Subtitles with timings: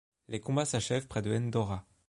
[0.29, 1.85] Les combats s'achève près de Ndora.